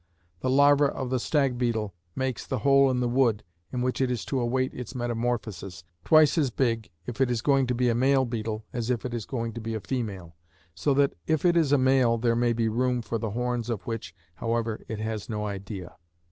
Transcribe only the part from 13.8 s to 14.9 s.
which, however,